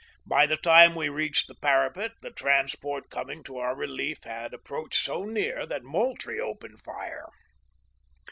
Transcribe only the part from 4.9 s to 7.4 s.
so near that Moultrie opened fire.